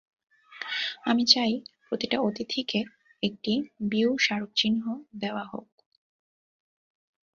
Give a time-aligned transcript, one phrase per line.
[1.05, 1.51] আমি চাই
[1.85, 2.79] প্রতিটা অতিথিকে
[3.23, 3.53] একটি
[3.81, 4.83] বিঊ স্মারকচিহ্ন
[5.19, 5.71] দেওয়া হউক।